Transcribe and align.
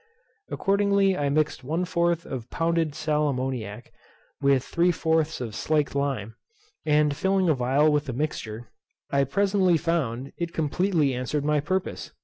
Accordingly 0.49 1.15
I 1.15 1.29
mixed 1.29 1.63
one 1.63 1.85
fourth 1.85 2.25
of 2.25 2.49
pounded 2.49 2.95
sal 2.95 3.27
ammoniac, 3.29 3.93
with 4.41 4.63
three 4.63 4.91
fourths 4.91 5.39
of 5.39 5.53
slaked 5.53 5.93
lime; 5.93 6.33
and 6.87 7.15
filling 7.15 7.47
a 7.49 7.55
phial 7.55 7.91
with 7.91 8.05
the 8.05 8.13
mixture, 8.13 8.71
I 9.11 9.25
presently 9.25 9.77
found 9.77 10.33
it 10.37 10.53
completely 10.53 11.13
answered 11.13 11.45
my 11.45 11.59
purpose. 11.59 12.13